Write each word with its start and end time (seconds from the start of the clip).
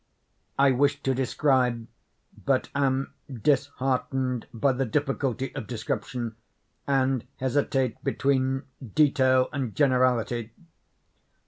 I 0.57 0.71
wish 0.71 1.03
to 1.03 1.13
describe, 1.13 1.87
but 2.35 2.69
am 2.73 3.13
disheartened 3.31 4.47
by 4.51 4.71
the 4.71 4.83
difficulty 4.83 5.53
of 5.53 5.67
description, 5.67 6.35
and 6.87 7.23
hesitate 7.37 8.03
between 8.03 8.63
detail 8.95 9.47
and 9.53 9.75
generality. 9.75 10.53